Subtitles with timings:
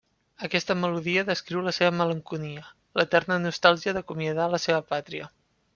[0.45, 2.65] Aquesta melodia descriu la seva malenconia,
[3.01, 5.33] l'eterna nostàlgia d'acomiadar a la seva pàtria.